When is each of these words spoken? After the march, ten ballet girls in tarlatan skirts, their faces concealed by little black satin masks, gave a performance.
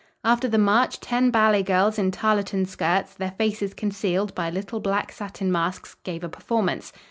After 0.23 0.47
the 0.47 0.57
march, 0.57 0.99
ten 0.99 1.29
ballet 1.29 1.61
girls 1.61 1.99
in 1.99 2.09
tarlatan 2.09 2.65
skirts, 2.65 3.13
their 3.13 3.29
faces 3.37 3.75
concealed 3.75 4.33
by 4.33 4.49
little 4.49 4.79
black 4.79 5.11
satin 5.11 5.51
masks, 5.51 5.95
gave 6.03 6.23
a 6.23 6.27
performance. 6.27 6.91